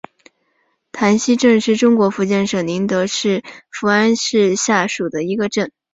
[0.91, 5.71] 溪潭镇是中国福建省宁德市福安市下辖的一个镇。